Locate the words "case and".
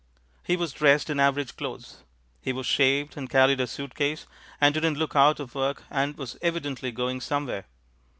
3.93-4.73